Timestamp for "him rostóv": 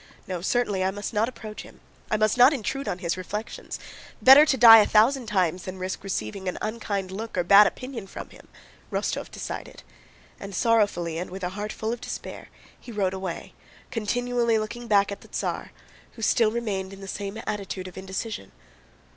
8.31-9.29